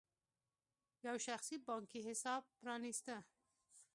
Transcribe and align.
یو 1.07 1.17
شخصي 1.27 1.55
بانکي 1.67 1.99
حساب 2.09 2.41
پرانېسته. 2.59 3.15